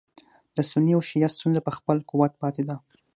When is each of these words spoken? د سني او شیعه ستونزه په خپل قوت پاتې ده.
د 0.55 0.57
سني 0.71 0.91
او 0.95 1.01
شیعه 1.09 1.29
ستونزه 1.35 1.61
په 1.67 1.71
خپل 1.77 1.97
قوت 2.09 2.31
پاتې 2.41 2.63
ده. 2.67 2.75